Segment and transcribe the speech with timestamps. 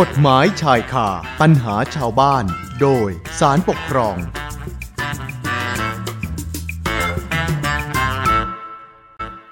[0.00, 1.08] กฎหมายชายคา
[1.40, 2.44] ปัญหาชาวบ้าน
[2.80, 3.08] โดย
[3.40, 4.16] สารปกครอง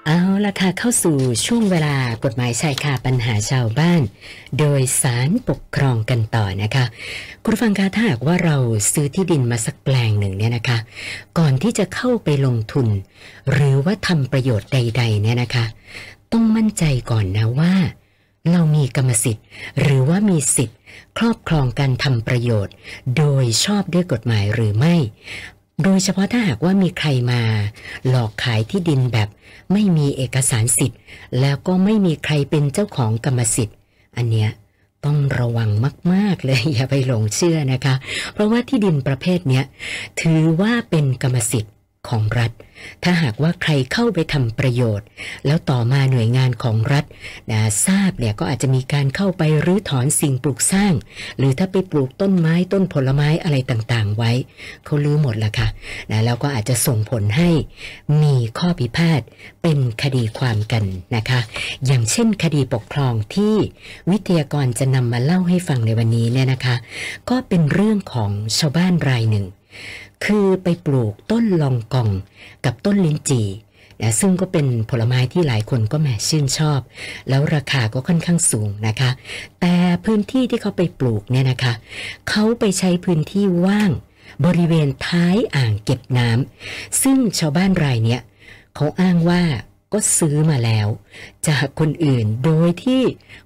[0.05, 4.01] เอาละค่ะเข้าสู่ช่วงเวลากฎหมายชายคาปัญหาชาวบ้าน
[4.59, 6.85] โดยสารปกครองกันต่อนะคะ
[7.43, 8.57] คุณฟังคะถ้าหากว่าเรา
[8.91, 10.77] ซื้อที่ดินมาสักแปลงหนึ่งเนี่ยนะคะ
[11.37, 12.87] ก่อนที่จะเข้าไปลงทุน
[13.51, 15.65] หรือว่าทำประโยชน์ใด ๆ เนี่ยนะคะ
[16.31, 17.73] ต้องมั่นใจก่อนนะว่า
[18.49, 19.45] เรามีกรรมสิทธิ์
[19.81, 20.77] หรือว่ามีสิทธิ์
[21.17, 22.73] ครอบครองการทำประโยชน์
[23.17, 24.95] โดยชอบด้วยกฎหมายหรือไม่
[25.83, 27.41] โดยเฉพาะถ้าหากว่ามีใครมา
[28.09, 29.29] หลอกขายที่ดินแบบ
[29.73, 30.99] ไม่มีเอกสารสิทธิ์
[31.39, 33.77] แล้วก็ไม่มีใครเป็นเจ้าของกรรมสิทธิ์
[34.17, 34.49] อันเนี้ย
[35.05, 35.69] ต้องระวัง
[36.13, 37.95] มาก ๆ เลย อย่าไปหลงเชื่อนะคะ
[38.33, 39.65] เพราะว่าที่ดินประเภทเนี้ย
[40.21, 41.73] ถือว่าเป็นกรรมสิทธิ์
[42.09, 42.51] ของรัฐ
[43.03, 45.05] ถ้าหากว่าใครเข้าไปทำประโยชน์
[45.45, 47.05] แล้วต่อมาหน่วยงานของรัฐ
[47.51, 50.93] นะทราบเนี่ยก็อาจจะมีการเข้าไปรื้อถอนสิ่งปลูกสร้าง
[51.37, 54.31] หรือถ้าไปปลูกต้นไม้ต้นผลไม้อะไรต่างๆ ไว้
[54.85, 55.67] เขาลื้อหมดละค่ะ
[56.11, 57.49] นะแล้วก็อาจจะส่งผลให้
[58.23, 59.21] มีข้อพิพาท
[59.61, 60.83] เป็นคดีความกัน
[61.15, 61.39] นะคะ
[61.85, 63.55] อย่างเช่นคดีปกครองที่
[64.11, 66.75] วิทยากรจะนำมาเล่าให้ฟังในวันนี้เนี่ยนะคะ
[67.29, 69.45] ก็เป็นเรื่องของชาวบ้านรายหนึ่ง
[70.25, 72.09] คือไปปลูกต้นลองกอง
[72.65, 73.47] กับต้นลิ้นจี่
[74.01, 76.79] นะซึ่งก็เป็นผลไม้ที่หลายคนก็แหมชื่นชอบ
[77.29, 79.11] แล้วราคาก็ค่อนข้างสูงนะคะ
[79.61, 81.73] แต่พื้นที่ที่เขาไปปลูกเนี่ยนะคะ
[82.29, 83.91] เขาไปใช้พื้นที่ว่าง
[84.45, 88.21] บริเวณท้ายอ่างเก็บน้ำซึ่งชาวบ้านรายเนี้ย
[88.75, 89.41] เขาอ้างว่า
[89.93, 90.87] ก็ซื้อมาแล้ว
[91.47, 93.01] จากคนอื่นโดยที่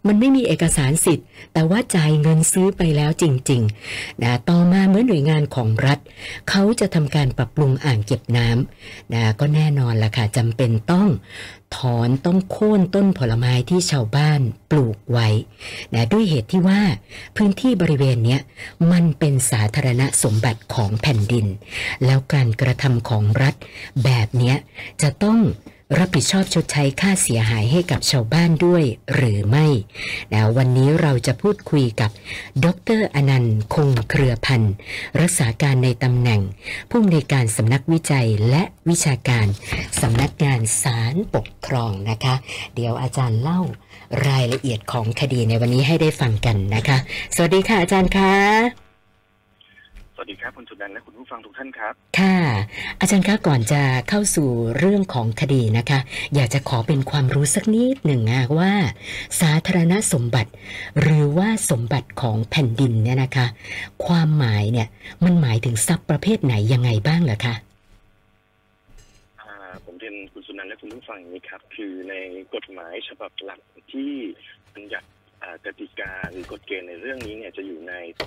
[0.08, 6.00] มันไม่มีเอกสารสิทธิ์ แต่ว่าจ่ายเงินซื้อไปแล้วจริงๆนะต่อมาเมื่อหน่วยงานของรัฐ
[6.50, 11.08] เขาจะทำการปรับปรุงอ่างเก็บน้ำนะก็แน่นอนล่ะค่ะจำเป็นต้อง
[11.78, 15.28] ถอนต้องโค่นต้นผลไม้ที่ชาวบ้านปลูกไว้
[15.94, 16.82] นะด้วยเหตุที่ว่า
[17.36, 18.38] พื้นที่บริเวณนี้
[18.92, 21.46] มันเป็นสาธารณสมบัติของแผ่นดิน
[22.06, 23.56] แล้วการกระทำของรัฐ
[24.04, 24.54] แบบนี้
[25.02, 25.40] จะต้อง
[25.98, 28.84] รับผิดชอบชดใช้ค่าเสียหายให้กับชาวบ้านด้วย
[29.16, 29.68] หรือไม่
[30.34, 32.12] นะวันนี้เราจะพูดคุยกับ
[32.64, 32.66] ด
[33.00, 34.74] รอนันต์คงเครือพันธ์
[35.22, 36.42] รักษาการในตำแหน่ง
[36.90, 39.48] ผู้อำนวยการสำนักวิจัยและวิชาการ
[40.02, 42.36] สำนักงานศาลปกครองนะคะ
[42.76, 43.62] เดี๋ยวอาจารย์เล่า
[44.28, 46.98] รายละเอียดของคดีในวันนี้ให้ได้ฟังกันนะคะ
[47.36, 48.85] สวัสดีค่ะอาจารย์คะ
[50.26, 52.38] วัสดีครับคุณสุนันท์และคุณผู้ฟังทุกท่านครับ ค่ะ
[53.00, 56.00] อาจารย์คะก่อนจะเข้าสู่เรื่องของคดีนะคะ
[56.36, 58.72] อยากจะขอเป็นความรู้สักนิดหนึ่งอะว่า
[59.42, 60.52] สาธารณสมบัติ
[61.02, 63.48] หรือว่าสมบัติของแผ่นดินเนี่ยนะคะ
[64.06, 64.88] ความหมายเนี่ย
[65.26, 67.56] มันหมายถึงทรัพย์ประเภทไหนยังไงบ้างเหรอคะ
[69.42, 69.54] อ่า
[69.86, 72.14] ผมเรียนคุณสุนันท์และคุณผู้ฟังอย่างนี้ครับ คือใน
[72.56, 73.60] กฎหมายฉบับหลัก
[73.94, 74.12] ที่
[74.74, 75.08] บัญญัติ
[75.42, 78.20] อ่ากติกาหรือกฎเกณฑ์ในเรื่องนี้เนี่ยจะอยู่ในแ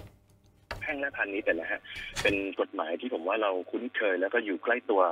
[0.89, 1.81] พ่งและพาณิชย์แต่นะฮะ
[2.23, 5.03] เป็นกฎหมายที่ผมว่าเราคุ้นเคย แล้วก็อยู่ใกล้ตัว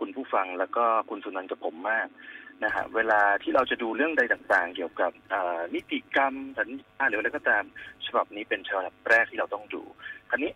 [0.00, 2.08] คุณผู้ฟังแล้วก็คุณสุนันท์กับผมมาก
[2.64, 5.12] นะฮะเวลาที่เราจะดูเรื่องใดต่างๆ เกี่ยวกับ
[5.74, 7.64] นิติกรรมสัญญาหรืออะไรก็ตาม
[8.06, 9.82] ฉบับนี้เป็นฉบับแรกที่เราต้องดู
[10.30, 10.52] คราวนี้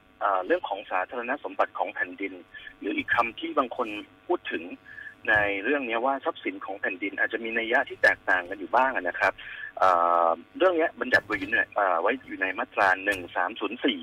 [0.47, 2.33] เรื่องของสาธารณสมบัติของแผ่นดิน
[2.79, 3.89] หรืออีกคำที่บางคน
[4.27, 4.63] พูดถึง
[5.29, 9.33] ในเรื่องนี้ว่าทรัพย์สินของแผ่นดินอาจจะมีนัยยะที่แตกต่างกันอยู่บ้างนะครับ
[10.59, 13.99] เรื่องนี้บัญญัติไว้อยู่ในอ่าไว้อยู่ในมาตรา 1304อ่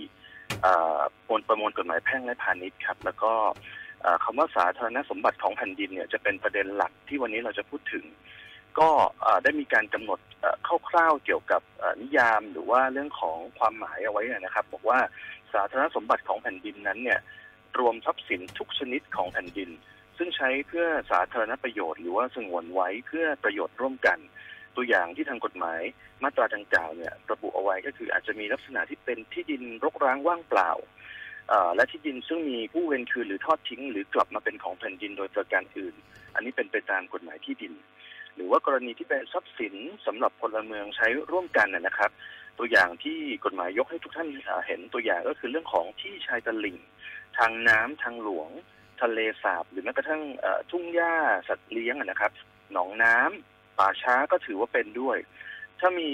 [0.63, 3.31] ประมวลประมวลกฎหมายแพ่งและพาณิชย์ครับ แล้วก็
[4.05, 8.05] อ่าคำว่าสาธารณสมบัติของแผ่นดินเนี่ยจะเป็นประเด็นหลักที่วันนี้เราจะพูดถึง
[8.79, 8.89] ก็
[9.43, 10.19] ได้มีการกำหนด
[10.89, 11.61] คร่าวๆเกี่ยวกับ
[12.01, 14.99] นิยามหรือว่าเรื่องของความหมายเอาไว้นะครับ บอกว่า
[15.53, 17.19] สาธารณสมบัติของแผ่นดินนั้นเนี่ย
[17.79, 19.69] รวมทรัพย์สินทุกชนิดของแผ่นดิน
[20.17, 24.19] ซึ่งใช้เพื่อสาธารณประโยชน์หรือว่าสงวนไว้เพื่อประโยชน์ร่วมกัน
[24.77, 25.81] ตัวอย่างที่ทางกฎหมาย
[26.23, 30.71] มาตราดังกล่าวเนี่ยระบุเอาไว้ก็คืออาจจะมีลักษณะที่เป็นที่ดินรกร้างว่างเปล่า
[31.75, 35.95] และที่ดินซึ่งมีผู้เวนคืนหรือทอดทิ้ง หรือกลับมาเป็นของแผ่นดินโดยประการอื่น
[36.35, 37.73] อันนี้เป็นไปตามกฎหมายที่ดิน
[38.35, 42.11] หรือว่ากรณีที่เป็นทรัพย์สินสำหรับพลเมืองใช้ร่วมกันนะครับ
[42.59, 46.77] ตัวอย่างที่กฎหมายยกให้ทุกท่านเอ่อเห็นตัวอย่างก็คือเรื่องของที่ชายตะลิ่ง
[47.37, 48.49] ทางน้ำทางหลวง
[49.01, 50.21] ทะเลสาบ หรือแม้กระทั่ง
[50.71, 51.13] ทุ่งหญ้า
[51.47, 52.31] สัตว์เลี้ยงนะครับ
[52.73, 55.17] หนองน้ำ ป่าช้าก็ถือว่าเป็นด้วย
[55.79, 56.09] ถ้ามี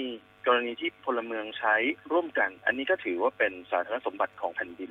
[0.46, 1.74] กรณีที่พลเมืองใช้
[2.12, 4.90] ร่วมกัน อันนี้ก็ถือว่าเป็นสาธารณสมบัติของแผ่นดิน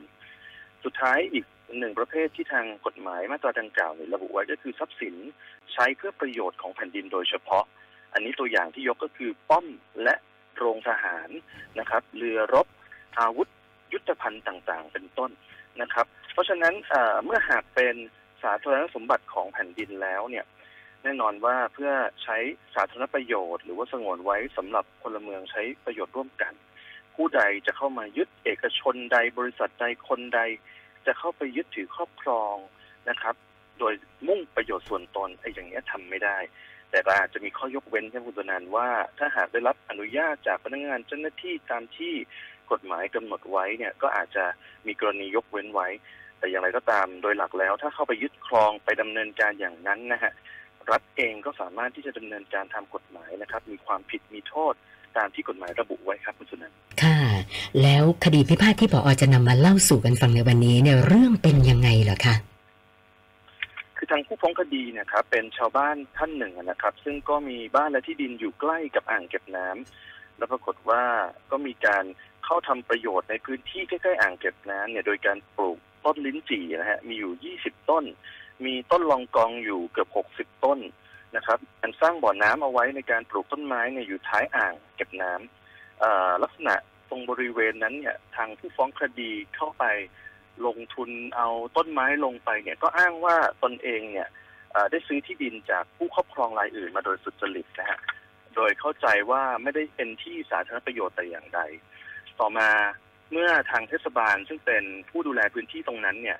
[0.83, 1.45] สุดท้ายอีก
[1.79, 5.15] หนึ่งประเภทที่ทางกฎหมายมาตราดังกล่าวระบุไว้ก็คือทรัพย์สิน
[5.73, 7.63] ใช้เพื่อประโยชน์ของแผ่นดินโดยเฉพาะ
[8.13, 9.65] อันนี้ตัวอย่างที่ยกก็คือป้อม
[10.03, 10.15] และ
[10.55, 11.29] โรงทหาร
[11.79, 12.67] นะครับ เรือรบ
[13.19, 13.49] อาวุธ
[13.93, 15.31] ยุทธภัณฑ์ต่างๆ เป็นต้น
[15.81, 16.73] นะครับ เพราะฉะนั้น
[17.25, 17.95] เมื่อหากเป็น
[18.43, 20.45] สาธารณสมบัติของแผ่นดินแล้วเนี่ย
[21.03, 21.91] แน่นอนว่าเพื่อ
[22.23, 22.37] ใช้
[22.75, 26.53] สาธารณประโยชน์ หรือว่าสงวนไว้สำหรับพลเมืองใช้ประโยชน์ร่วมกัน
[27.15, 30.41] ผู้ใดจะเข้ามายึดเอกชนใดบริษัทใดคนใด
[31.05, 32.55] จะเข้าไปยึดถือครอบครอง
[33.09, 33.35] นะครับ
[33.79, 33.93] โดย
[34.27, 36.37] มุ่งประโยชน์ส่วนตนไอ้อย่างเงี้ยทำไม่ได้
[36.89, 42.13] แต่อาจจะมีข้อยกเว้นท่านคุณตนันว่า ถ้าหากได้รับอนุญาตจากพนักงานเจ้าหน้าที่ตามที่
[42.71, 44.45] กฎหมายกำหนดไว้เนี่ยก็อาจจะ
[44.87, 45.87] มีกรณียกเว้นไว้
[46.39, 50.33] แต่อย่างไรก็ตามโดยหลักแล้ว ถ้าเข้าไปยึดครองไปดำเนินการอย่างนั้นนะฮะ
[50.91, 54.73] รัฐเองก็สามารถที่จะดำเนินการทำกฎหมายนะครับ มีความผิดมีโทษ
[55.17, 57.19] ตามที่กฎหมายระบุไว้ครับคุณสุนันท์ค่ะ
[57.81, 62.35] แล้วคดีพิพาทที่ผอจะนำมาเล่าสู่กันฟังในวันนี้เนี่ยเรื่องเป็นยังไงเหรอคะ
[63.97, 71.03] คือทางผู้ฟ้องคดีเนะครับเป็นชาวบ้านท่านหนึ่งนะครับ ซึ่งก็มีบ้านและที่ดินอยู่ใกล้กับอ่างเก็บน้ำแล้วปรากฏว่า
[71.51, 72.03] ก็มีการ
[72.45, 78.03] เข้าทำประโยชน์ในพื้นที่ใกล้ๆอ่างเก็บน้ำเนี่ยโดยการปลูกต้นลิ้นจี่นะฮะมีอยู่ 20 ต้น
[78.65, 80.79] มีต้นลองกองอยู่เกือบ 60 ต้น
[81.35, 86.75] นะครับการสร้างบ่อน้ำเอาไว้ในการปลูกต้นไม้เนี่ยอยู่ท้ายอ่างเก็บน้ำเอ่อลักษณะ
[87.09, 89.85] ตรงบริเวณนั้นเนี่ยทางผู้ฟ้องคดีเข้าไป
[90.65, 94.29] ลงทุนเอาต้นไม้ลงไปเนี่ยก็อ้างว่าตนเองเนี่ย
[94.91, 97.99] ได้ซื้อที่ดินจากผู้ครอบครองรายอื่นมาโดยสุจริตนะฮะ
[98.55, 101.61] โดยเข้าใจว่าไม่ได้เป็นที่สาธารณประโยชน์แต่อย่างใด
[102.39, 102.69] ต่อมา
[103.31, 106.37] เมื่อทางเทศบาลซึ่งเป็นผู้ดูแลพื้นที่ตรงนั้นเนี่ย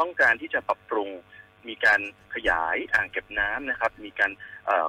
[0.00, 1.08] ต้องการที่จะปรับปรุง
[1.68, 2.00] มีการ
[2.34, 4.30] ขยายอ่างเก็บน้ำนะครับ มีการ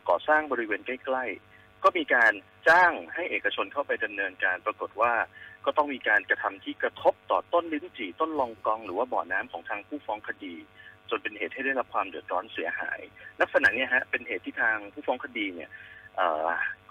[0.09, 2.33] ก่อสร้างบริเวณใกล้ๆ ก็มีการ
[2.67, 5.13] จ้างให้เอกชนเข้าไปดำเนินการปรากฏว่า
[5.65, 10.55] ก็ต้องมีการกระทำที่กระทบต่อต้นลิ้นจี่ต้นลองกอง หรือว่าบ่อน้ำของทางผู้ฟ้องคดี
[11.09, 12.99] จนเป็นเหตุให้ได้รับความเดือดร้อนเสียหาย
[13.41, 15.69] ลักษณะนี้ฮะเป็นเหตุที่ทางผู้ฟ้องคดีเนี่ย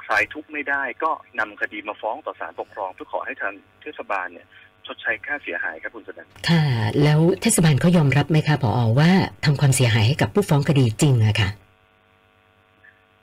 [0.05, 3.53] คลายทุกข์ไม่ได้ก็นำคดีมาฟ้องต่อศาลปกครองเพื่อขอให้ทาง
[3.83, 4.47] เทศบาลเนี่ย
[4.87, 6.65] ชดใช้ค่าเสียหายครับคุณสนันค่ะ
[7.03, 9.11] แล้วเทศบาลเขายอมรับไหมคะผอว่า
[9.45, 11.51] ทำความเสียหายให้กับผู้ฟ้องคดีจริงอะค่ะ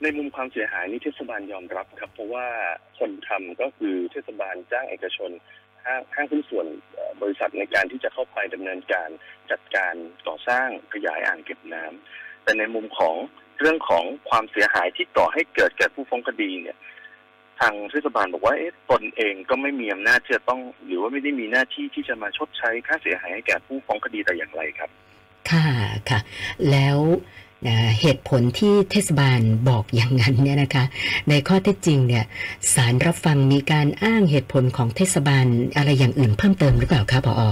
[0.02, 2.46] ในมุมความเสียหายนี่เทศบาลยอมรับครับ เพราะว่า
[2.98, 5.30] คนทำก็คือเทศบาลจ้างเอกชน
[5.84, 9.08] ห้างห้างหุ้นส่วนเอ่อบริษัทในการที่จะเข้าไปดำเนินการ
[9.50, 9.94] จัดการ
[10.26, 13.14] ก่อสร้างขยายอ่างเก็บน้ำแต่ในมุมของ
[13.58, 16.76] เรื่องของความเสียหายที่ก่อให้เกิดแก่ผู้ฟ้องคดีเนี่ย
[17.60, 24.90] ทางเทศบาลบอกว่าเอ๊ะตนเองก็ไม่มีอำนาจที่จะต้อง หรือว่าไม่ได้มีหน้าที่ที่จะมาชดใช้ค่าเสียหายให้แก่ผู้ฟ้องคดีแต่อย่างไรครับ
[25.50, 25.66] ค่ะ
[26.10, 26.20] ค่ะ
[26.70, 26.98] แล้ว
[27.62, 30.84] เอ่อเหตุผลที่เทศบาลบอกอย่างนั้นเนี่ยนะคะ
[31.28, 32.24] ในข้อเท็จจริงเนี่ย
[32.74, 35.46] สารรับฟังมีการอ้างเหตุผลของเทศบาล
[35.76, 37.42] อะไรอย่างอื่นเพิ่มเติมหรือเปล่าคะผอ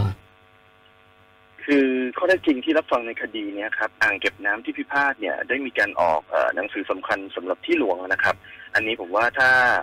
[1.64, 8.36] คือข้อเท็จจริงที่รับฟังในคดีเนี้ยครับอ่างเก็บน้ำที่พิพาทเนี่ยได้มีการออกเออหนังสือสำคัญสำหรับที่หลวงนะครับ
[8.74, 9.78] อันนี้ผมว่าถ้าอ่า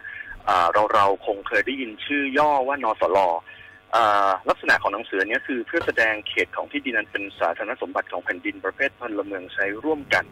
[0.73, 3.29] เราเราคงเคยได้ยินชื่อย่อว่านสลอ
[4.49, 10.25] ลักษณะของหนังสือนี้คือเพื่อแสดงเขตของที่ดินนั้นเป็นสาธารณสมบัติของแผ่นดินประเภทพลเมืองใช้ร่วมกัน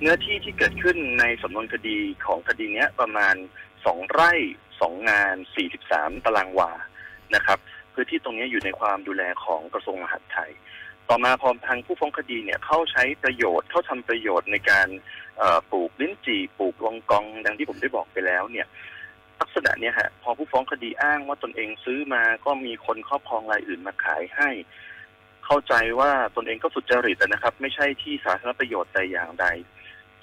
[0.00, 3.34] เนื้อที่ที่เกิดขึ้นในสำนวนคดีของคดีนี้ประมาณ
[3.84, 4.32] สองไร่
[4.80, 6.70] สองงานสี่สิบสามตารางวา
[7.34, 7.58] นะครับ
[7.94, 10.50] พื้นที่ตรงนี้อยู่ในความดูแลของกระทรวงมหาดไทย
[11.08, 14.88] ต่อมาพอทางผู้ฟ้องคดีเนี่ยเข้าใช้ประโยชน์เข้าทำประโยชน์ในการ
[15.70, 18.66] ปลูกลิ้นจี่ปลูกลองกองดังที่ผมได้บอกไปแล้วเนี่ย
[19.40, 24.50] ลักษณะเนี้ยฮะพอผู้ฟ้องคดีอ้างว่าตนเองซื้อมาก็มีคนครอบครองรายอื่นมาขายให้
[25.46, 29.46] เข้าใจว่าตนเองก็สุจริตนะครับ ไม่ใช่ที่สาธารณประโยชน์แต่อย่างใด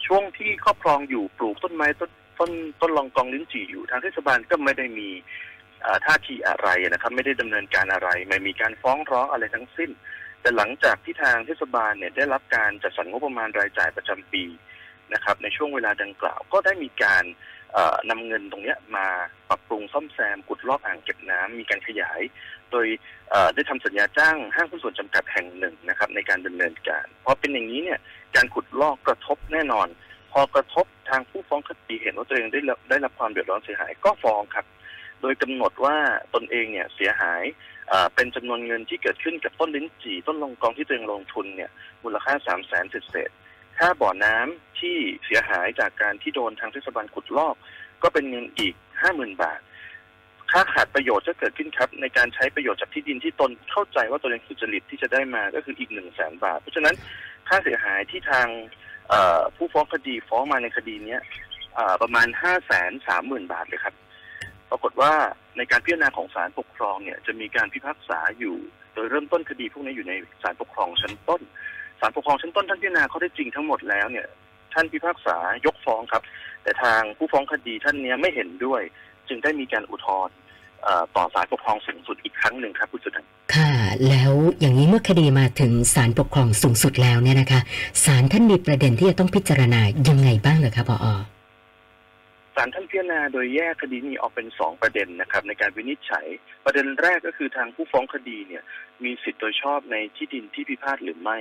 [0.05, 2.51] ช่วงที่ครอบครองอยู่ปลูกต้นไม้ต้นต้น
[2.81, 5.09] ต้นลองกองลิ้นจี่อยู่ ทางเทศบาลก็ไม่ได้มี
[6.05, 9.91] ท่าทีอะไรนะครับ ไม่ได้ดำเนินการอะไร ไม่มีการฟ้องร้องอะไรทั้งสิ้น
[10.41, 14.43] แต่หลังจากที่ทางเทศบาลเนี่ยได้รับการจัดสรรงบประมาณรายจ่ายประจำปี
[15.13, 17.23] นะครับ ในช่วงเวลาดังกล่าวก็ได้มีการ
[18.09, 19.07] นำเงินตรงนี้มา
[19.49, 22.21] ปรับปรุงซ่อมแซมกุดลอกอ่างเก็บน้ำมีการขยาย
[22.71, 22.87] โดย
[23.55, 27.99] ได้ทำสัญญาจ้างห้างหุ้นส่วนจำกัดแห่งหนึ่งนะครับ ในการดำเนินการเพอเป็นอย่างนี้เนี่ย
[28.35, 29.87] การขุดลอกกระทบแน่นอน
[30.31, 34.65] พอกระทบทางผู้ฟ้องคดีเห็นว่าตัวเองได้รับได้รับความเดือดร้อนเสียหายก็ฟ้องครับ
[35.21, 35.97] โดยกำหนดว่า
[36.33, 37.43] ตนเองเนี่ยเสียหาย
[38.15, 41.71] เป็นจำนวนเงินที่เกิดขึ้นกับต้นลิ้นจี่ต้นลงกองที่ตัวเองลงทุนเนี่ย
[42.03, 43.29] มูลค่าสามแสนเศษ
[43.77, 47.55] ค่าบ่อน้ำที่เสียหายจากการที่โดนทางเทศบาลขุดลอก
[48.03, 49.59] ก็เป็นเงินอีกห้าหมื่นบาท
[50.51, 56.95] ค่าขาดประโยชน์จะเกิดขึ้นครับ ในการใช้ประโยชน์จากที่ดินที่ตนเข้าใจว่าตนเองสุจริตที่จะได้มาก็คืออีกหนึ่งแสนบาท เพราะฉะนั้น
[57.47, 58.47] ค่าเสียหายที่ทาง
[59.55, 61.21] ผู้ฟ้องคดีฟ้องมาในคดีเนี้ย
[62.01, 63.95] ประมาณห้าแสนสามหมื่นบาทเลยครับ
[64.69, 65.13] ปรากฏว่า
[65.57, 68.57] ในการพิจารณาของศาลปกครองเนี่ยจะมีการพิพากษาอยู่
[68.93, 70.13] โดยเริ่มต้นคดีพวกนี้อยู่ใน
[70.43, 71.41] ศาลปกครองชั้นต้น
[71.99, 74.27] ศาลปกครองชั้นต้นท่านพิจารณาข้อได้จริงทั้งหมดแล้วเนี่ย
[74.73, 76.23] ท่านพิพากษายกฟ้องครับ
[76.63, 78.81] แต่ทางผู้ฟ้องคดีท่านเนี้ยไม่เห็นด้วย
[79.27, 80.35] จึงได้มีการอุทธรณ์
[81.15, 83.71] ต่อศาลปกครองสูงสุดอีกครั้งหนึ่งครับคุณสุนันค่ะ
[84.09, 87.61] แล้วอย่างนี้เมื่อคดีมาถึงศาลปกครองสูงสุดแล้วเนี่ยนะคะ
[88.05, 91.07] ศาลท่านมีประเด็นที่จะต้องพิจารณายังไงบ้างเหรอคะผอ
[92.55, 96.25] ศาลท่านพิจารณาโดยแยกคดีนี้ออกเป็นสองประเด็นนะครับในการวินิจฉัย
[96.65, 98.63] ประเด็นแรกก็คือทางผู้ฟ้องคดีเนี่ย
[99.03, 101.37] มีสิทธิ์โดยชอบในที่ดินที่พิพาทหรือไม่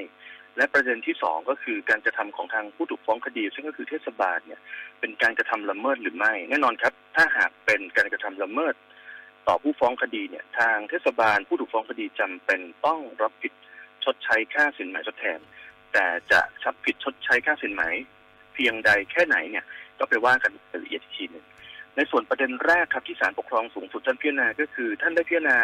[0.56, 4.60] และประเด็นที่สองก็คือการกระทำของทางผู้ถูกฟ้องคดี ซึ่งก็คือเทศบาลเนี่ย
[5.00, 8.74] เป็นการกระทำละเมิดหรือไม่ แน่นอนครับ ถ้าหากเป็นการกระทำละเมิด
[9.48, 13.52] ต่อผู้ฟ้องคดีเนี่ยทางเทศบาลผู้ถูกฟ้องคดีจำเป็นต้องรับผิด
[14.04, 15.38] ชดใช้ค่าสินไหมทดแทน
[15.92, 17.84] แต่จะชับผิดชดใช้ค่าสินไหม
[18.54, 19.64] เพียงใดแค่ไหนเนี่ย
[20.02, 20.52] ก็ไปว่ากัน
[20.84, 21.44] ละเอียดอีกทีหนึ่ง
[21.96, 25.58] ในส่วนประเด็นแรกครับที่ศาลปกครองสูงสุดท่านพิจารณาก็คือ ท่านได้พิจารณา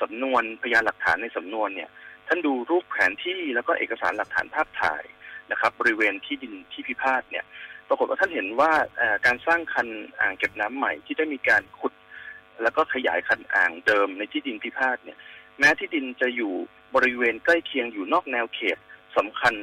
[0.00, 1.90] สำนวนพยานหลักฐานในสำนวนเนี่ย
[2.28, 5.02] ท่านดูรูปแผนที่แล้วก็เอกสารหลักฐานภาพถ่าย
[5.50, 7.44] นะครับ บริเวณที่ดินที่พิพาทเนี่ย
[7.88, 8.72] ปรากฏว่าท่านเห็นว่า
[9.26, 9.88] การสร้างคัน
[10.20, 11.92] อ่างเก็บน้ำใหม่ที่ได้มีการขุด
[12.62, 15.18] แล้วก็ขยายคันอ่างเดิมในที่ดินพิพาทเนี่ย
[15.58, 16.52] แม้ที่ดินจะอยู่
[16.94, 18.78] บริเวณใกล้เคียงอยู่นอกแนวเขต
[19.16, 19.54] สำคัญ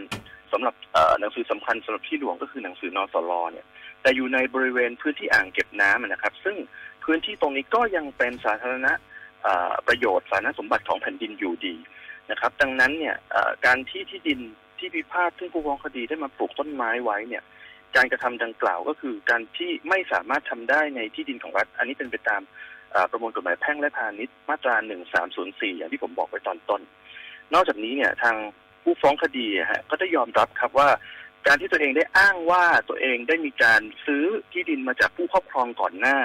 [0.51, 0.75] สำหรับ
[1.19, 3.65] หนังสือสำคัญสำหรับที่หลวงก็คือหนังสือนอสลเนี่ย
[4.01, 6.55] แต่อยู่ในบริเวณพื้นที่อ่างเก็บน้ำนะครับ ซึ่ง
[7.03, 8.91] พื้นที่ตรงนี้ก็ยังเป็นสาธารณะ
[9.87, 11.75] ประโยชน์สาธารณสมบัติของแผ่นดินอยู่ดี
[12.31, 13.15] นะครับ ดังนั้นเนี่ย
[13.65, 14.39] การที่ที่ดิน
[14.77, 17.43] ที่พิพาทซึ่งผู้ฟ้องคดีได้มาปลูกต้นไม้ไว้เนี่ย
[17.95, 22.41] การกระทำดังกล่าวก็คือการที่ไม่สามารถทำได้ในที่ดินของรัฐ อันนี้เป็นไปตาม
[23.11, 24.75] ประมวลกฎหมายแพ่งและพาณิชย์มาตรา
[25.27, 26.81] 1304 อย่างที่ผมบอกไว้ตอนต้น
[27.53, 28.35] นอกจากนี้เนี่ยทาง
[28.83, 30.89] ผู้ฟ้องคดีฮะก็ได้ยอมรับครับว่า
[31.47, 36.17] การที่ตัวเองได้อ้างว่าตัวเองได้มีการซื้อที่ดินมาจากผู้ครอบครองก่อนหน้า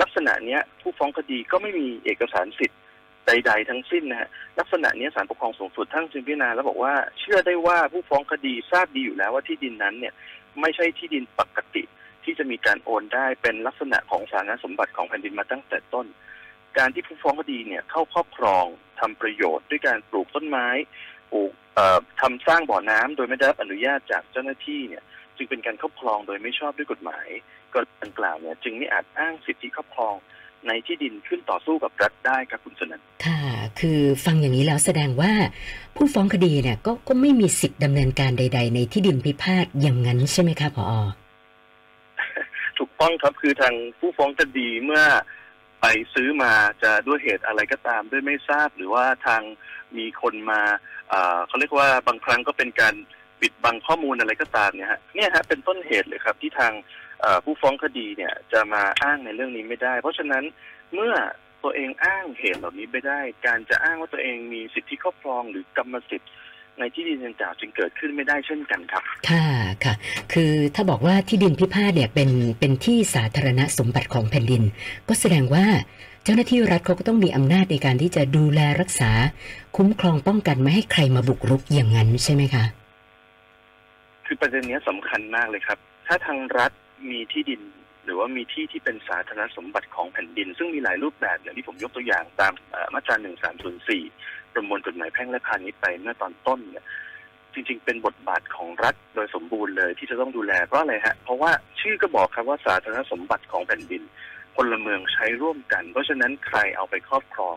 [0.00, 2.80] ลักษณะเนี้ยผู้ฟ้องคดีก็ไม่มีเอกสารสิทธิ์
[3.26, 10.14] ใด ๆ ทั้งสิ้นนะฮะลักษณะนี้ศาลปกครองสูงสุดทั้งจึงพิจารณาแล้วบอกว่าเชื่อได้ว่าผู้ฟ้องคดีทราบดีอยู่แล้วว่าที่ดินนั้นเนี่ย
[10.60, 11.82] ไม่ใช่ที่ดินปกติ
[12.24, 16.06] ที่จะมีการโอนได้เป็นลักษณะของสาธารณสมบัติของแผ่นดินมาตั้งแต่ต้น
[16.78, 18.64] การที่ผู้ฟ้องคดีเนี่ยเข้าครอบครอง
[19.00, 20.68] ทำประโยชน์ด้วยการปลูกต้นไม้
[21.32, 21.52] ปลูก
[22.20, 25.04] ทำสร้างบ่อน้ำโดยไม่ได้รับอนุญาตจากเจ้าหน้าที่เนี่ย
[25.36, 27.26] จึงเป็นการครอบครองโดยไม่ชอบด้วยกฎหมาย
[27.74, 30.14] ก็ดังกล่าวเนี่ยจึงไม่อาจอ้างสิทธิครอบครอง
[30.66, 33.42] ในที่ดินขึ้นต่อสู้กับรัฐได้ครับคุณสนันค่ะ
[33.80, 35.32] คือฟังอย่างนี้แล้วแสดงว่า
[35.96, 40.92] ผู้ฟ้องคดีเนี่ยก็ก็ไม่มีสิทธิ์ดำเนินการใด ๆ ในที่ดินพิพาทอย่างนั้นใช่ไหมคะพอ
[42.78, 45.04] ถูกต้องครับคือทางผู้ฟ้องคดีเมื่อ
[45.80, 46.52] ไปซื้อมา
[46.82, 49.42] จะด้วยเหตุอะไรก็ตามด้วยไม่ทราบ หรือว่าทาง
[49.98, 50.60] มีคนมา
[51.46, 52.94] เขาเรียกว่าบางครั้งก็เป็นการ
[53.40, 56.72] ปิดบังข้อมูลอะไรก็ตามเนี่ยฮะเนี่ยฮะเป็นต้นเหตุเลยครับที่ทาง
[57.44, 60.44] ผู้ฟ้องคดีเนี่ยจะมาอ้างในเรื่องนี้ไม่ได้ เพราะฉะนั้น
[60.94, 61.14] เมื่อ
[61.62, 66.32] ตัวเองอ้างเหตุเหล่านี้ไม่ได้ การจะอ้างว่าตัวเองมีสิทธิครอบครองหรือกรรมสิทธิ์
[66.78, 69.46] ในที่ดินดังกล่าวจึงเกิดขึ้นไม่ได้เช่นกันครับ ค่ะ
[69.84, 69.94] ค่ะ
[70.32, 74.62] คือถ้าบอกว่าที่ดินพิพาทเนี่ยเป็นเป็นที่สาธารณสมบัติของแผ่นดิน
[75.08, 75.66] ก็แสดงว่า
[76.26, 79.10] เจ้าหน้าที่รัฐเขาก็ต้องมีอำนาจในการที่จะดูแลรักษา
[79.76, 82.64] คุ้มครองป้องกันไม่ให้ใครมาบุกรุกอย่างนั้นใช่ไหมคะ
[84.26, 86.72] คือประเด็นนี้สำคัญมากเลยครับ ถ้าทางรัฐ
[87.10, 87.60] มีที่ดิน
[88.04, 92.52] หรือว่ามีที่ที่เป็นสาธารณสมบัติของแผ่นดิน ซึ่งมีหลายรูปแบบอย่างที่ผมยกตัวอย่างตาม
[92.94, 94.02] มาตราหนึ่งสามศูนย์สี่
[94.52, 96.84] ประมวลกฎหมายแพ่งและพาณิชย์ไปเมื่อตอนต้นเนี่ย
[97.54, 104.04] จริงๆ เป็นบทบาทของรัฐโดยสมบูรณ์เลยที่จะต้องดูแลเพราะอะไรฮะ เพราะว่าชื่อก็บอกครับว่าสาธารณสมบัติของแผ่นดิน
[104.56, 107.56] พลเมืองใช้ร่วมกัน เพราะฉะนั้นใครเอาไปครอบครอง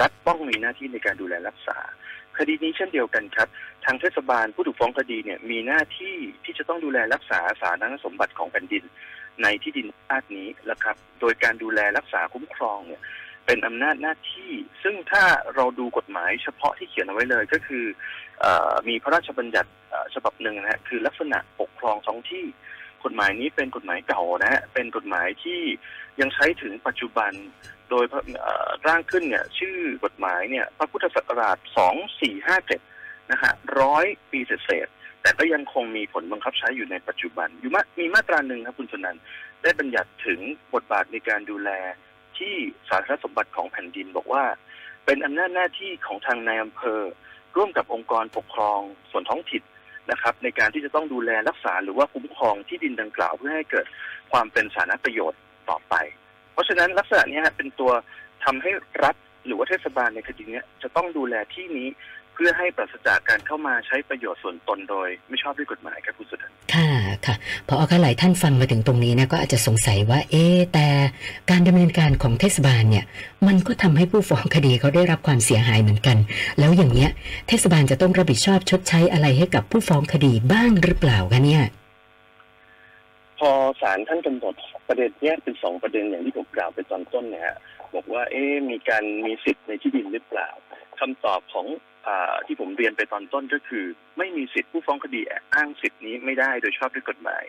[0.00, 1.78] รัฐต้องมีหน้าที่ในการดูแลรักษา
[2.38, 3.48] คดีนี้เช่นเดียวกันครับ
[3.84, 8.84] ทางเทศบาลผู้ถูกฟ้องคดีเนี่ยมีหน้าที่ที่จะต้องดูแลรักษาสาธารณสมบัติของแผ่นดิน
[9.42, 13.02] ในที่ดินภาคนี้แล้วครับ โดยการดูแลรักษาคุ้มครองเนี่ย
[13.46, 15.24] เป็นอำนาจหน้าที่ ซึ่งถ้า
[15.54, 17.84] เราดูกฎหมายเฉพาะที่เขียนเอาไว้เลยก็คือ
[18.44, 18.46] อ
[18.88, 19.70] มีพระราชบัญญัติ
[20.14, 22.44] ฉบับหนึ่งนะฮะคือลักษณะปกครองท้องที่
[23.04, 25.60] กฎหมายนี้เป็นกฎหมายเก่านะฮะเป็นกฎหมายที่
[26.20, 27.32] ยังใช้ถึงปัจจุบัน
[27.90, 28.04] โดย
[28.86, 31.58] ร่างขึ้นเนี่ยชื่อกฎหมายเนี่ยพระพุทธศักราช
[32.44, 34.88] 2457 นะฮะร้อยปีเศษ
[35.22, 39.16] แต่ก็ยังคงมีผลบังคับใช้อยู่ในปัจจุบันอยู่มมีมาตราหนึ่งครับคุณสนัน
[39.62, 40.40] ได้บัญญัติถึง
[40.74, 41.70] บทบาทในการดูแล
[42.38, 42.54] ที่
[42.88, 44.44] สาธารณสมบัติของแผ่นดินบอกว่า
[45.04, 47.00] เป็นอำนาจหน้าที่ของทางนายอำเภอ
[47.56, 49.62] ร่วมกับองค์กรปกครองส่วนท้องถิ่น
[50.10, 53.86] นะครับในการที่จะต้องดูแลรักษาหรือว่าคุ้มครองที่ดินดังกล่าว เพื่อให้เกิด
[54.32, 55.94] ความเป็นสาธารณประโยชน์ต่อไป
[56.52, 57.92] เพราะฉะนั้นลักษณะนี้เป็นตัว
[58.44, 58.70] ทำให้
[59.04, 59.14] รัฐ
[59.46, 61.88] หรือว่าเทศบาลในคดีนี้จะต้องดูแลที่นี้
[62.34, 66.85] เพื่อให้ปราศจากการเข้ามาใช้ประโยชน์ส่วนตนโดย ไม่ชอบด้วยกฎหมายครับคุณสุดันค่ะ
[67.26, 67.34] ค่ะ
[67.68, 70.44] พอเอาหลายท่านฟังมาถึงตรงนี้นะก็อาจจะสงสัยว่า เอ๊
[70.74, 70.86] แต่
[71.50, 73.04] การดำเนินการของเทศบาลเนี่ย
[73.46, 76.16] มันก็ทำให้ผู้ฟ้องคดีเขาได้รับความเสียหายเหมือนกัน
[76.58, 77.10] แล้วอย่างเนี้ย
[77.48, 81.64] เทศบาลจะต้องรับผิดชอบชดใช้อะไรให้กับผู้ฟ้องคดีบ้างหรือเปล่าคะเนี่ย
[83.38, 84.54] พอศาลท่านกำหนด
[84.86, 87.56] ประเด็นแยกเป็นสองประเด็นอย่างที่ผมกล่าวไปตอนต้นเนี่ย
[87.94, 90.48] บอกว่า เอ๊มีการมีสิทธิ์ในที่ดินหรือเปล่า
[91.00, 91.66] คำตอบของ
[92.46, 93.84] ที่ผมเรียนไปตอนต้นก็คือ
[94.18, 95.20] ไม่มีสิทธิผู้ฟ้องคดี
[95.54, 97.44] อ้างสิทธินี้ไม่ได้โดยชอบด้วยกฎหมาย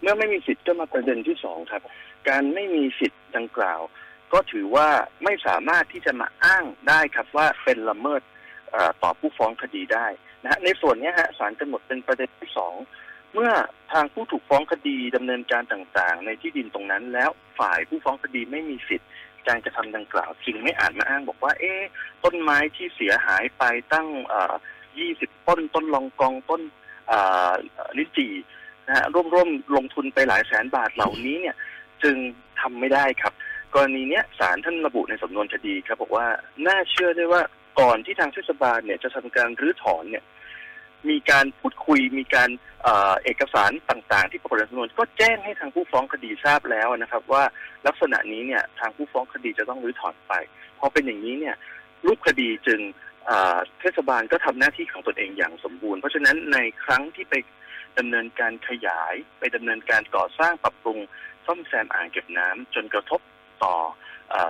[0.00, 1.82] เมื่อไม่มีสิทธิ์ก็มาประเด็นที่สองครับ
[2.28, 3.80] การไม่มีสิทธิ์ดังกล่าว
[4.32, 4.88] ก็ถือว่า
[5.24, 8.22] ไม่สามารถที่จะมาอ้างได้ครับว่าเป็นละเมิด
[9.02, 10.06] ต่อผู้ฟ้องคดีได้
[10.42, 12.74] นะฮะในส่วนนี้ฮะศาลกำหนดเป็นประเด็นที่สอง
[13.34, 13.52] เมื่อ
[13.92, 19.08] ทางผู้ถูกฟ้องคดีดำเนินการต่างๆ ในที่ดินตรงนั้น แล้วฝ่ายผู้ฟ้องคดีไม่มีสิทธิ์
[19.48, 21.72] การกระทำดังกล่าวจึงไม่อาจมาอ้างบอกว่า เอ๊
[22.24, 24.54] ต้นไม้ที่เสียหายไปตั้งเอ่อ
[25.00, 26.62] 20ต้นต้นลองกองต้น
[27.08, 27.18] เอ่
[27.48, 27.52] อ
[27.98, 28.32] ลิ้นจี่
[28.86, 31.56] นะฮะร่วมๆลงทุนไปหลายแสนบาทเหล่านี้เนี่ย
[32.02, 32.16] จึง
[32.60, 33.32] ทำไม่ได้ครับ
[33.74, 36.26] กรณีเนี้ยศาลท่านระบุในสำนวนคดีครับบอกว่า
[36.66, 37.42] น่าเชื่อได้ว่า
[37.80, 40.24] ก่อนที่ทางเทศบาลเนี่ยจะทำการรื้อถอนเนี่ย
[41.10, 42.50] มีการพูดคุยมีการ
[43.24, 47.44] เอกสารต่างๆ ที่ปรากฏในสำนวนก็แจ้งให้ทางผู้ฟ้องคดีทราบแล้วนะครับ ว่า
[47.86, 50.32] ลักษณะนี้เนี่ยทางผู้ฟ้องคดีจะต้องรื้อถอนไป
[50.78, 51.56] พอเป็นอย่างนี้เนี่ย
[52.06, 52.80] รูปคดีจึง
[53.80, 57.34] เทศบาลก็ทำหน้าที่ของตนเองอย่างสมบูรณ์ เพราะฉะนั้นในครั้งที่ไป
[57.98, 60.98] ดำเนินการขยาย ไปดำเนินการก่อสร้างปรับปรุง
[61.46, 63.20] ซ่อมแซมอ่างเก็บน้ำจนกระทบ
[63.64, 63.76] ต่อ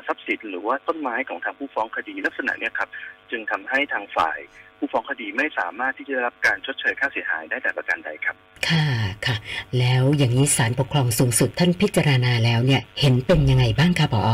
[0.07, 2.89] ทรัพย์สินหรือว่าต้นไม้ของทางผู้ฟ้องคดีลักษณะเนี้ยครับ
[3.31, 4.39] จึงทำให้ทางฝ่าย
[4.79, 8.37] ผู้ฟ้องคดีไม่สามารถที่จะได้รับการชดเชยค่าเสียหายได้แต่ประการใดครับ
[8.69, 8.85] ค่ะ
[9.27, 9.37] ค่ะ
[9.79, 14.29] แล้วอย่างนี้ศาลปกครองสูงสุดท่านพิจารณาแล้วเนี่ยเห็นเป็นยังไงบ้างคะผอ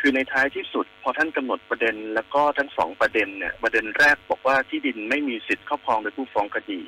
[0.00, 6.80] คือในท้ายที่สุด พอท่านกำหนดประเด็น แล้วก็ทั้งสองประเด็นเนี่ยประเด็นแรกบอกว่าที่ดินไม่มีสิทธิ์ครอบครองโดยผู้ฟ้องคดี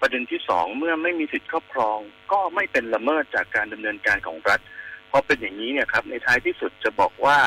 [0.00, 1.98] ประเด็นที่สองเมื่อไม่มีสิทธิ์ครอบครอง
[2.32, 4.60] ก็ไม่เป็นละเมิดจากการดำเนินการของรัฐ
[5.10, 7.38] พอเป็นอย่างนี้เนี่ยครับในท้ายที่สุดจะบอกว่า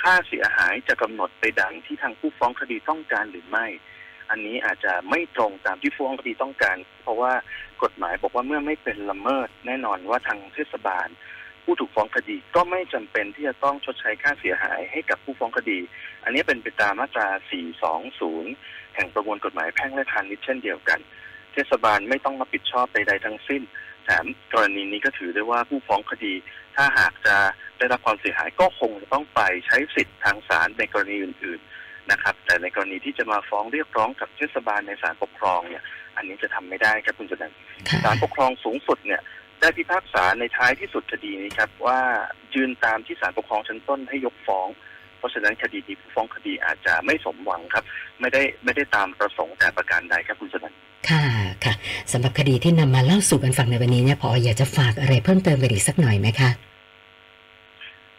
[0.00, 3.66] ค่าเสียหายจะกำหนดไปดังที่ทางผู้ฟ้องคดีต้องการหรือไม่
[4.30, 7.32] อันนี้อาจจะไม่ตรงตามที่ฟ้องคดีต้องการ เพราะว่า
[7.82, 11.08] กฎหมายบอกว่าเมื่อไม่เป็นละเมิด แน่นอนว่าทางเทศบาล
[11.64, 15.78] ผู้ถูกฟ้องคดีก็ไม่จำเป็นที่จะต้องชดใช้ค่าเสียหายให้กับผู้ฟ้องคดี
[16.24, 17.28] อันนี้เป็นไปตามมาตรา
[18.12, 21.00] 420 แห่งประมวลกฎหมายแพ่งและพาณิชย์เช่นเดียวกัน
[21.52, 23.62] เทศบาลไม่ต้องรับผิดชอบใดๆทั้งสิ้น
[24.06, 26.34] แถมกรณีนี้ก็ถือได้ว่าผู้ฟ้องคดี
[26.76, 27.36] ถ้าหากจะ
[27.78, 35.82] ได้รับความเสียหายก็คงจะต้องไปใช้สิทธิ์ทางศาลในกรณีอื่น ๆนะครับ แต่ในกรณีที่จะมาฟ้องเรียกร้องกับเทศบาลในศาลปกครองเนี่ย
[36.16, 37.56] อันนี้จะทำไม่ได้ครับคุณจุนันท์
[37.88, 39.22] ค่ะศาลปกครองสูงสุดเนี่ย
[39.60, 42.00] ได้พิพากษาในท้ายที่สุดคดีนี้ครับว่า
[42.54, 44.68] ยืนตามที่ศาลปกครองชั้นต้นให้ยกฟ้อง
[45.18, 47.84] เพราะฉะนั้นคดีนี้ผู้ฟ้องคดีอาจจะไม่สมหวังครับ
[48.20, 51.24] ไม่ได้ไม่ได้ตามประสงค์แต่ประการใดครับคุณจุนันท์ค่ะ
[51.64, 51.74] ค่ะ
[52.12, 56.50] สำหรับคดีที่นำมาเล่าสู่กันฟังในวันนี้เนี่ยผออยากจะฝากอะไรเพิ่มเติมกันอีกสักหน่อยไหมคะ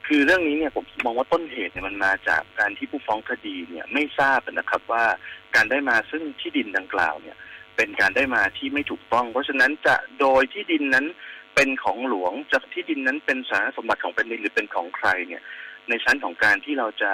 [0.08, 5.06] คือเรื่องนี้เนี่ยผมมองว่าต้นเหตุเนี่ยมันมาจากการที่ผู้ฟ้องคดีเนี่ยไม่ทราบนะครับว่า
[5.56, 7.38] การได้มาซึ่งที่ดินดังกล่าวเนี่ย
[7.76, 11.06] เป็นการได้มาที่ไม่ถูกต้อง เพราะฉะนั้นจะโดยที่ดินนั้น
[11.56, 15.42] เป็นของหลวงจะที่ดินนั้นเป็นสาธารณสมบัติของแผ่นดินหรือเป็นของใครเนี่ย
[15.90, 17.12] ในชั้นของการที่เราจะ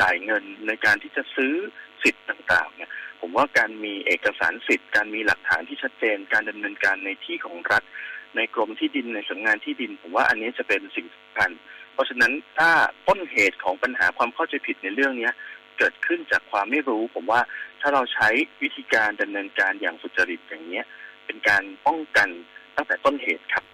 [0.00, 1.54] จ่ายเงินในการที่จะซื้อ
[2.02, 7.82] สิทธิ์ต่างๆเนี่ยผมว่าการมีเอกสารสิทธิ์ การมีหลักฐานที่ชัดเจน การดำเนินการในที่ของรัฐ
[8.36, 11.50] ในกรมที่ดินในสำนักงานที่ดิน ผมว่าอันนี้จะเป็นสิ่งสำคัญ
[11.92, 12.70] เพราะฉะนั้นถ้า
[13.08, 15.34] ต้นเหตุของปัญหาความเข้าใจผิดในเรื่องเนี้ย
[15.78, 17.40] เกิดขึ้นจากความไม่รู้ ผมว่า
[17.80, 18.28] ถ้าเราใช้
[18.62, 20.86] วิธีการดำเนินการอย่างสุจริตอย่างเนี้ย
[21.26, 22.28] เป็นการป้องกัน
[22.76, 23.64] ตั้งแต่ต้นเหตุครับ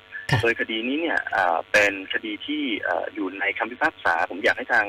[0.42, 4.86] โดยคดีนี้เนี่ยเอ่อเป็นคดีที่เอ่ออยู่ในคำพิพากษา ผมอยากให้ทาง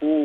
[0.00, 0.18] ผู้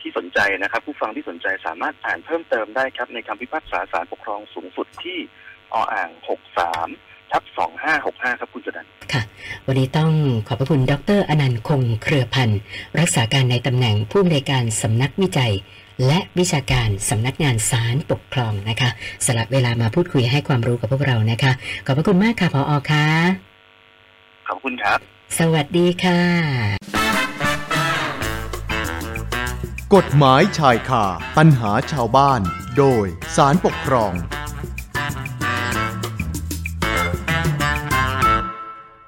[0.00, 5.18] ที่สนใจนะครับ ผู้ฟังที่สนใจสามารถอ่านเพิ่มเติมได้ครับ ในคำพิพากษาศาลปกครองสูงสุดที่
[5.72, 6.10] ออ่าง
[6.70, 7.42] 63ทับ
[7.92, 9.22] 2565 ครับคุณจนันท์ค่ะ
[9.66, 10.12] วันนี้ต้อง
[10.48, 12.60] ขอบพระคุณดรอนันต์คงเครือพันธ์
[13.00, 15.52] รักษาการในตำแหน่งผู้อำนวยการสำนักวิจัย
[16.06, 18.90] และวิชาการสำนักงานศาลปกครองนะคะ
[19.26, 21.52] สละเวลามาพูดคุยให้ความรู้กับพวกเรานะคะ
[21.86, 23.47] ขอบพระคุณมากค่ะพออค่ะ
[24.48, 24.98] ขอบคุณครับ
[25.38, 26.20] สวัสดีค่ะ
[29.94, 31.04] กฎหมายชายคา
[31.36, 32.40] ปัญหาชาวบ้าน
[32.78, 33.06] โดย
[33.36, 34.12] สารปกครอง